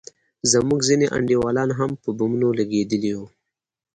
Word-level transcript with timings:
زموږ 0.51 0.79
ځينې 0.87 1.07
انډيوالان 1.15 1.69
هم 1.79 1.91
په 2.01 2.09
بمونو 2.17 2.49
لگېدلي 2.59 3.11
وو. 3.17 3.25